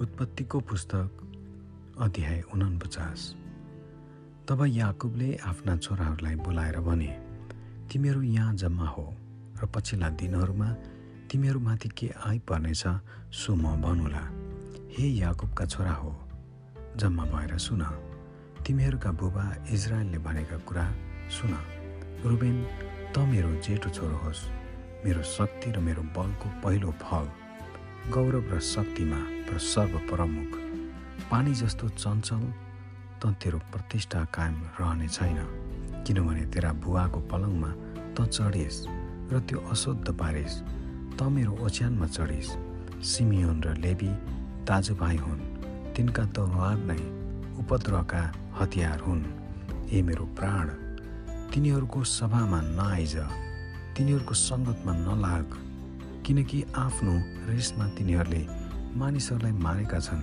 उत्पत्तिको 0.00 0.58
पुस्तक 0.60 1.10
अध्याय 2.00 2.42
उनपचास 2.54 3.20
तब 4.48 4.64
याकुबले 4.66 5.38
आफ्ना 5.46 5.76
छोराहरूलाई 5.76 6.34
बोलाएर 6.34 6.78
भने 6.80 7.06
तिमीहरू 7.92 8.22
यहाँ 8.22 8.54
जम्मा 8.54 8.88
हो 8.88 9.04
र 9.62 9.66
पछिल्ला 9.66 10.08
दिनहरूमा 10.14 10.68
तिमीहरूमाथि 11.30 11.88
के 11.88 12.10
आइपर्नेछ 12.26 12.84
सो 13.34 13.54
म 13.54 13.74
भनुला 13.82 14.22
हे 14.94 15.08
याकुबका 15.18 15.66
छोरा 15.66 15.92
हो 15.92 16.14
जम्मा 16.96 17.24
भएर 17.24 17.58
सुन। 17.58 17.82
तिमीहरूका 18.66 19.10
बुबा 19.12 19.44
इजरायलले 19.70 20.18
भनेका 20.18 20.58
कुरा 20.58 20.86
सुन। 21.34 21.52
रुबेन 22.22 22.56
त 23.14 23.18
मेरो 23.18 23.50
जेठो 23.66 23.90
छोरो 23.90 24.16
होस्। 24.22 24.46
मेरो 25.04 25.22
शक्ति 25.22 25.70
र 25.70 25.78
मेरो 25.82 26.02
बलको 26.14 26.48
पहिलो 26.62 26.90
फल 27.02 27.26
गौरव 28.08 28.44
र 28.52 28.58
शक्तिमा 28.64 29.20
र 29.52 29.58
सर्वप्रमुख। 29.60 30.52
पानी 31.30 31.52
जस्तो 31.54 31.88
चञ्चल 31.88 32.42
त 33.20 33.32
तेरो 33.36 33.58
प्रतिष्ठा 33.68 34.24
कायम 34.32 34.56
रहने 34.80 35.08
छैन 35.08 35.38
किनभने 36.06 36.44
तेरा 36.48 36.72
बुवाको 36.80 37.20
पलङमा 37.28 37.70
त 38.16 38.24
चढिस् 38.32 38.80
र 39.28 39.40
त्यो 39.44 39.58
अशुद्ध 39.68 40.08
पारिस्। 40.16 40.56
त 41.18 41.28
मेरो 41.28 41.52
ओछ्यानमा 41.60 42.06
चढिस्। 42.08 42.56
सिमियोन 43.04 43.62
र 43.62 43.76
लेबी 43.76 44.10
दाजुभाइ 44.64 45.16
हुन्। 45.16 45.40
तिनका 45.92 46.24
तलवार 46.32 46.76
नै 46.88 47.00
उपद्रवका 47.60 48.22
हतियार 48.56 48.98
हुन्। 49.04 49.22
ए 49.92 50.00
मेरो 50.00 50.24
प्राण 50.32 50.66
तिनीहरूको 51.52 52.00
सभामा 52.16 52.60
नआइज 52.72 53.14
तिनीहरूको 53.94 54.34
सङ्गतमा 54.48 54.92
नलाग। 55.06 55.67
किनकि 56.28 56.58
आफ्नो 56.76 57.12
रिसमा 57.48 57.84
तिनीहरूले 57.96 58.42
मानिसहरूलाई 59.00 59.52
मारेका 59.64 59.98
छन्। 59.98 60.22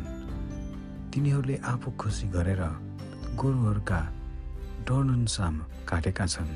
तिनीहरूले 1.09 1.56
आफू 1.66 1.92
खुसी 1.98 2.28
गरेर 2.30 2.61
गोरुहरूका 3.34 4.00
डोर्नुन्साम 4.86 5.56
काटेका 5.89 6.26
छन्। 6.30 6.52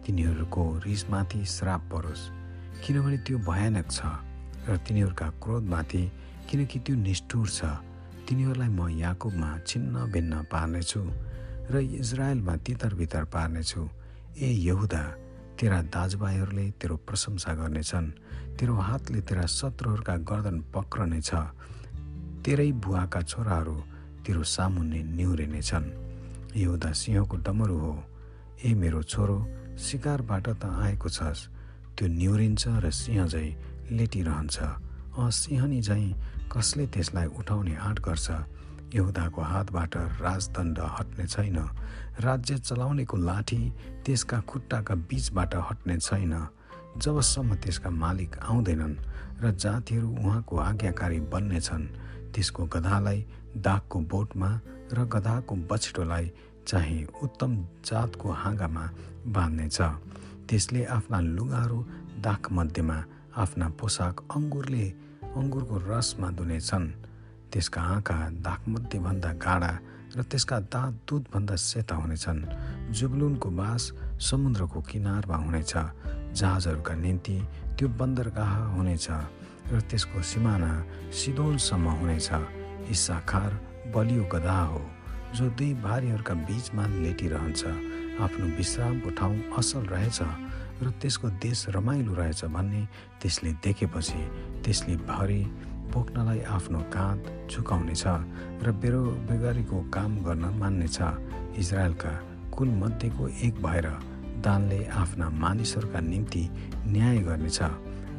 तिनीहरूको 0.00 0.64
रिसमाथि 0.86 1.44
श्राप 1.44 1.82
परोस् 1.92 2.24
किनभने 2.80 3.18
त्यो 3.20 3.36
भयानक 3.44 3.86
छ 3.92 4.00
र 4.64 4.76
तिनीहरूका 4.80 5.28
क्रोधमाथि 5.44 6.02
किनकि 6.48 6.78
त्यो 6.80 6.96
निष्ठुर 7.04 7.46
छ। 7.48 7.60
तिनीहरूलाई 8.24 8.70
म 8.72 8.88
याकुबमा 8.96 9.50
छिन्न 9.68 10.08
भिन्न 10.08 10.32
पार्नेछु 10.48 11.02
र 11.68 11.84
इजरायलमा 12.00 12.54
तितर 12.64 12.94
बितर 12.96 13.24
पार्नेछु। 13.28 13.82
ए 14.40 14.48
यहुदा 14.64 15.02
तेरा 15.60 15.82
दाजुभाइहरूले 15.82 16.70
तेरो 16.70 16.96
प्रशंसा 16.96 17.54
गर्नेछन्। 17.54 18.10
तेरो 18.56 18.74
हातले 18.74 19.20
तेरा 19.20 19.46
शत्रुहरूका 19.46 20.16
गर्दन 20.16 20.60
पक्रनेछ। 20.60 21.30
तेरै 22.44 22.72
बुवाका 22.72 23.20
छोराहरू 23.22 23.76
तेरो 24.26 24.42
सामुन्ने 24.42 25.02
निहुरिनेछन्। 25.02 25.86
यहुदा 26.56 26.92
सिंहको 26.92 27.36
डमरू 27.36 27.78
हो। 27.78 28.04
ए 28.64 28.74
मेरो 28.74 29.02
छोरो 29.02 29.48
शिकारबाट 29.78 30.48
त 30.48 30.64
आएको 30.64 31.08
छस्। 31.08 31.48
त्यो 31.98 32.08
निहुरिन्छ 32.08 32.64
र 32.68 32.90
सिंह 32.90 33.26
झै 33.26 33.56
लेटिरहन्छ। 33.92 34.58
अँ 35.18 35.30
सिंहनी 35.30 35.80
झैँ 35.80 36.14
कसले 36.52 36.86
त्यसलाई 36.86 37.26
उठाउने 37.26 37.76
आँट 37.76 38.00
गर्छ? 38.00 38.30
यहुदाको 38.94 39.40
हातबाट 39.42 39.96
राजदण्ड 40.20 40.78
हट्ने 40.98 41.26
छैन। 41.26 41.58
राज्य 42.20 42.58
चलाउनेको 42.58 43.16
लाठी 43.16 43.60
त्यसका 44.04 44.38
खुट्टाका 44.40 44.94
बीचबाट 45.08 45.54
हट्ने 45.68 45.96
छैन। 45.98 46.34
जबसम्म 46.98 47.54
त्यसका 47.62 47.90
मालिक 47.90 48.38
आउँदैनन् 48.50 48.96
र 49.42 49.50
जातिहरू 49.54 50.08
उहाँको 50.10 50.56
आज्ञाकारी 50.58 51.20
बन्नेछन् 51.32 51.86
त्यसको 52.34 52.62
गधालाई 52.66 53.18
दागको 53.56 53.98
बोटमा 54.10 54.50
र 54.92 55.04
गधाको 55.06 55.54
बछिटोलाई 55.70 56.26
चाहिँ 56.66 57.06
उत्तम 57.22 57.52
जातको 57.86 58.28
हाँगामा 58.32 58.84
बाँध्नेछ। 59.26 59.78
त्यसले 60.48 60.84
आफ्ना 60.96 61.18
लुगाहरू 61.20 61.78
दागमध्येमा 62.26 62.98
आफ्ना 63.42 63.68
पोसाक 63.78 64.14
अङ्गुरले 64.36 64.86
अङ्गुरको 65.38 65.76
रसमा 65.90 66.28
धुनेछन्। 66.38 66.86
त्यसका 67.52 67.80
आँखा 67.94 68.18
दागमध्येभन्दा 68.46 69.30
गाडा 69.44 69.72
र 70.16 70.22
त्यसका 70.22 70.58
दाँत 70.72 70.94
दुधभन्दा 71.06 71.56
सेता 71.56 71.94
हुनेछन्। 71.94 72.40
जुबलुनको 72.94 73.48
बास 73.50 73.82
समुद्रको 74.18 74.80
किनारमा 74.90 75.36
हुनेछ। 75.36 75.72
जहाजहरूका 76.34 76.94
निम्ति 76.94 77.36
त्यो 77.78 77.88
बन्दरगाह 77.98 78.54
हुनेछ 78.74 79.06
र 79.70 79.80
त्यसको 79.90 80.22
सिमाना 80.22 80.72
सिदोनसम्म 81.14 81.86
हुनेछ। 81.98 82.28
इसाखार 82.90 83.50
बलियो 83.94 84.24
गधा 84.32 84.60
हो 84.70 84.82
जो 85.34 85.44
दुई 85.54 85.74
भारीहरूका 85.78 86.34
बिचमा 86.46 86.84
लेटिरहन्छ। 87.02 87.62
आफ्नो 88.20 88.46
विश्रामको 88.58 89.10
ठाउँ 89.18 89.36
असल 89.58 89.84
रहेछ 89.94 90.18
र 90.82 90.90
त्यसको 91.00 91.28
देश 91.38 91.66
रमाइलो 91.76 92.12
रहेछ 92.14 92.44
भन्ने 92.50 92.82
त्यसले 93.20 93.50
देखेपछि 93.64 94.20
त्यसले 94.64 94.96
भरि 95.06 95.42
बोक्नलाई 95.92 96.40
आफ्नो 96.56 96.78
काँध 96.94 97.50
झुकाउनेछ 97.50 98.04
र 98.64 98.72
बेरो 98.82 99.02
बेगारीको 99.28 99.78
काम 99.94 100.16
गर्न 100.24 100.44
मान्नेछ। 100.60 100.98
इजरायलका 101.58 102.12
कुल 102.54 102.68
मध्येको 102.80 103.28
एक 103.46 103.62
भएर 103.62 103.86
दानले 104.44 104.84
आफ्ना 105.02 105.28
मानिसहरूका 105.42 106.00
निम्ति 106.00 106.44
न्याय 106.86 107.18
गर्नेछ। 107.28 107.60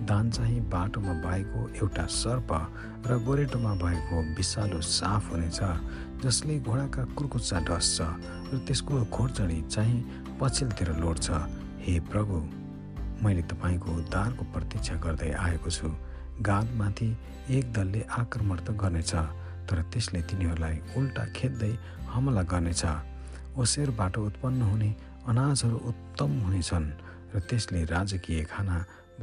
दान 0.10 0.30
चाहिँ 0.32 0.60
बाटोमा 0.70 1.14
भएको 1.22 1.60
एउटा 1.78 2.06
सर्प 2.10 2.52
र 3.08 3.18
गोरेटोमा 3.26 3.74
भएको 3.84 4.22
विषालु 4.38 4.82
साफ 4.82 5.32
हुनेछ 5.32 5.60
जसले 6.24 6.60
घोडाका 6.60 7.04
कुर्कुच्चा 7.18 7.60
डस्छ 7.70 8.02
र 8.52 8.58
त्यसको 8.68 9.02
घोडचडी 9.08 9.62
चाहिँ 9.70 10.00
पछिल्तिर 10.42 10.90
लोड्छ। 11.00 11.30
हे 11.86 12.00
प्रभु 12.12 12.36
मैले 13.24 13.42
तपाईँको 13.50 13.90
उद्धारको 13.92 14.44
प्रतीक्षा 14.54 14.96
गर्दै 15.06 15.32
आएको 15.32 15.70
छु। 15.70 15.90
गादमाथि 16.42 17.10
एक 17.58 17.72
दलले 17.74 18.02
आक्रमण 18.18 18.58
त 18.58 18.72
गर्नेछ 18.82 19.14
तर 19.70 19.82
त्यसले 19.92 20.22
तिनीहरूलाई 20.30 20.78
उल्टा 20.98 21.26
खेद्दै 21.36 21.74
हमला 22.14 22.44
गर्नेछ। 22.52 22.84
ओसेरबाट 23.62 24.18
उत्पन्न 24.18 24.62
हुने 24.62 24.90
अनाजहरू 25.30 25.78
उत्तम 25.92 26.32
हुनेछन् 26.46 26.88
र 27.34 27.40
त्यसले 27.50 27.84
राजकीय 27.94 28.44
खाना 28.52 28.78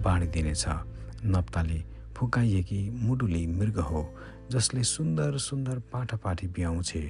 बाँडिदिनेछ। 0.05 0.65
नप्ताली 1.27 1.81
फुकाइएकी 2.17 2.81
मुडुली 3.03 3.47
मृग 3.59 3.79
हो 3.91 4.03
जसले 4.51 4.83
सुन्दर 4.85 5.37
सुन्दर 5.39 5.79
पाठापाठी 5.93 6.47
बिहाउँछे 6.55 7.03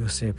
यो 0.00 0.08
सेफ 0.18 0.36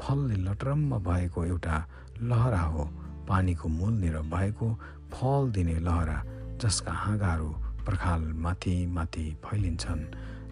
फलले 0.00 0.36
लटरम्म 0.46 0.98
भएको 1.08 1.44
एउटा 1.44 1.76
लहरा 2.22 2.60
हो 2.72 2.84
पानीको 3.28 3.68
मूलनिर 3.68 4.16
भएको 4.34 4.68
फल 5.12 5.50
दिने 5.54 5.78
लहरा 5.80 6.18
जसका 6.62 6.92
हाँगाहरू 6.92 7.50
पर्खाल 7.86 8.22
माथि 8.44 8.74
माथि 8.86 9.26
फैलिन्छन्। 9.44 10.02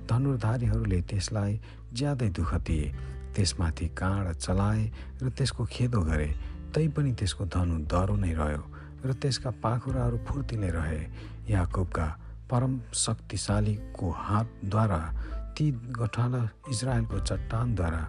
धनुर्धारीहरूले 0.08 1.00
त्यसलाई 1.02 1.60
ज्यादै 1.92 2.28
दुःख 2.28 2.54
दिए। 2.66 2.94
त्यसमाथि 3.34 3.86
काँड 3.88 4.32
चलाए 4.36 4.82
र 5.22 5.28
त्यसको 5.28 5.64
खेदो 5.64 6.00
गरे। 6.00 6.30
तैपनि 6.74 7.12
त्यसको 7.12 7.44
धनु 7.46 7.78
दह्रो 7.92 8.16
नै 8.16 8.32
रह्यो 8.32 8.64
र 9.04 9.12
त्यसका 9.12 9.50
पाखुराहरू 9.62 10.18
फुर्तिले 10.28 10.70
रहे। 10.70 11.00
याकुबका 11.48 12.06
परम 12.50 12.80
शक्तिशालीको 12.94 14.10
हातद्वारा 14.10 15.02
ती 15.56 15.70
गठाला 15.72 16.42
इजरायलको 16.70 17.18
चट्टानद्वारा 17.20 18.02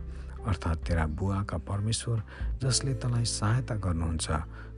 अर्थात् 0.47 0.83
तेरा 0.87 1.05
बुवाका 1.07 1.57
परमेश्वर 1.69 2.17
जसले 2.63 2.93
तँलाई 2.99 3.25
सहायता 3.25 3.75
गर्नुहुन्छ 3.75 4.27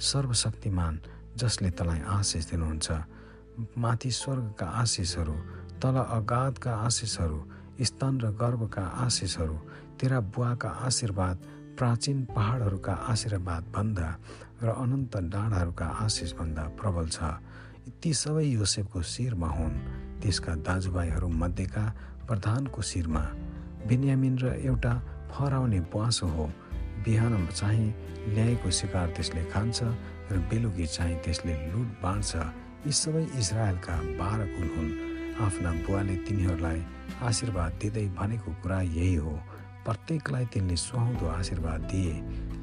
सर्वशक्तिमान 0.01 0.93
जसले 1.37 1.69
तँलाई 1.77 1.99
आशिष 2.07 2.43
दिनुहुन्छ 2.51 2.87
माथि 3.77 4.11
स्वर्गका 4.11 4.65
आशिषहरू 4.65 5.33
तल 5.81 5.95
अगाधका 5.95 6.73
आशिषहरू 6.75 7.39
स्तन 7.81 8.19
र 8.21 8.31
गर्वका 8.31 8.81
आशिषहरू 8.81 9.57
तेरा 9.99 10.19
बुवाका 10.19 10.69
आशीर्वाद 10.69 11.37
प्राचीन 11.77 12.25
पहाडहरूका 12.25 12.93
आशीर्वाद 12.93 13.63
भन्दा 13.75 14.09
र 14.63 14.67
अनन्त 14.67 15.17
डाँडाहरूका 15.17 15.85
आशिषभन्दा 15.85 16.63
प्रबल 16.79 17.07
छ। 17.07 17.19
ती 18.01 18.13
सबै 18.13 18.43
योसेफको 18.43 19.01
शिरमा 19.01 19.47
हुन्। 19.47 19.75
त्यसका 20.21 20.55
दाजुभाइहरू 20.55 21.27
मध्येका 21.27 21.85
प्रधानको 22.27 22.81
शिरमा। 22.81 23.23
बिन्यामिन 23.87 24.37
र 24.39 24.45
एउटा 24.65 24.93
फहराउने 25.31 25.79
बुवासो 25.79 26.27
हो। 26.27 26.45
बिहान 27.05 27.47
चाहिँ 27.47 27.87
ल्याएको 28.33 28.71
शिकार 28.71 29.07
त्यसले 29.09 29.43
खान्छ 29.45 29.83
र 30.31 30.37
बेलुकी 30.49 30.87
चाहिँ 30.87 31.17
त्यसले 31.23 31.53
लुट 31.71 31.87
बाँड्छ। 32.03 32.64
यी 32.85 32.91
सबै 32.93 33.21
इजरायलका 33.41 33.93
बाह्र 34.17 34.43
कुल 34.55 34.67
हुन् 34.73 34.89
आफ्ना 35.41 35.69
बुवाले 35.85 36.15
तिनीहरूलाई 36.25 36.81
आशीर्वाद 37.27 37.71
दिँदै 37.81 38.03
भनेको 38.17 38.51
कुरा 38.61 38.77
यही 38.97 39.15
हो। 39.25 39.33
प्रत्येकलाई 39.85 40.45
तिनले 40.53 40.75
सुहाउँदो 40.77 41.25
आशीर्वाद 41.27 41.81
दिए। 41.91 42.13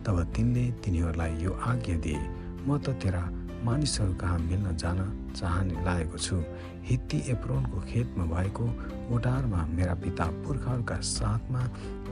तब 0.07 0.17
तिनले 0.35 0.65
तिनीहरूलाई 0.79 1.33
यो 1.43 1.53
आज्ञा 1.71 1.97
दिए 2.07 2.23
म 2.67 2.79
त 2.79 2.95
तेरा 3.03 3.23
मानिसहरू 3.67 4.15
कहाँ 4.23 4.39
मिल्न 4.47 4.77
जान 4.79 4.99
चाहने 5.35 5.83
लागेको 5.83 6.19
छु। 6.19 6.39
हित्ती 6.87 7.19
एप्रोनको 7.35 7.79
खेतमा 7.91 8.25
भएको 8.31 8.67
ओटारमा 9.15 9.61
मेरा 9.77 9.95
पिता 10.07 10.27
पुर्खाहरूका 10.47 10.97
साथमा 11.11 11.63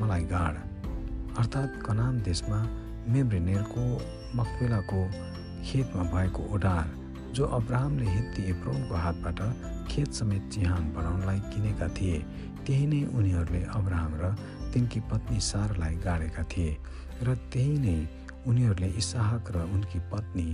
मलाई 0.02 0.24
गाड। 0.34 0.54
अर्थात् 1.38 1.82
कनान 1.86 2.22
देशमा 2.26 2.58
मेब्रेनेरको 3.14 3.84
मकबेलाको 4.38 5.00
खेतमा 5.66 6.02
भएको 6.10 6.42
ओडार 6.54 6.98
जो 7.34 7.46
अब्राहमले 7.58 8.06
हित्ती 8.10 8.42
एप्रोनको 8.50 8.94
हातबाट 8.94 9.40
खेत 9.90 10.12
समेत 10.12 10.48
चिहान 10.52 10.92
बनाउनलाई 10.94 11.40
किनेका 11.50 11.88
थिए 11.96 12.18
त्यही 12.66 12.86
नै 12.86 13.02
उनीहरूले 13.18 13.62
अब्राहम 13.78 14.14
र 14.20 14.34
तिनकी 14.72 15.00
पत्नी 15.10 15.38
सारलाई 15.40 15.94
गाडेका 16.06 16.42
थिए 16.52 16.72
र 17.22 17.34
त्यही 17.52 17.76
नै 17.78 17.96
उनीहरूले 18.46 18.88
इसाहक 19.02 19.50
र 19.56 19.62
उनकी 19.74 19.98
पत्नी 20.12 20.48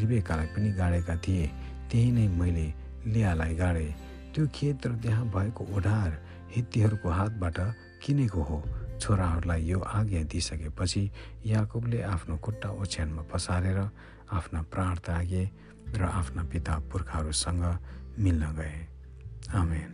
रिबेकालाई 0.00 0.46
पनि 0.54 0.70
गाडेका 0.72 1.16
थिए। 1.16 1.46
त्यही 1.90 2.10
नै 2.12 2.26
मैले 2.40 2.66
लियालाई 3.06 3.54
गाडे। 3.54 3.88
त्यो 4.34 4.46
खेत 4.54 4.86
र 4.86 4.92
त्यहाँ 5.02 5.24
भएको 5.34 5.62
ओढार 5.76 6.10
हित्तीहरूको 6.56 7.08
हातबाट 7.10 7.58
किनेको 8.02 8.42
हो। 8.42 8.58
छोराहरूलाई 9.00 9.62
यो 9.64 9.78
आज्ञा 9.80 10.22
दिइसकेपछि 10.32 11.02
याकुबले 11.46 12.00
आफ्नो 12.14 12.36
खुट्टा 12.44 12.68
ओछ्यानमा 12.82 13.22
पसारेर 13.32 13.78
आफ्ना 14.32 14.60
प्राण 14.72 14.94
त्यागे 15.06 15.44
र 15.94 16.02
आफ्ना 16.02 16.42
पिता 16.42 16.78
पुर्खाहरूसँग 16.92 17.62
मिल्न 18.18 18.52
गए। 18.56 18.76
आमेन। 19.54 19.90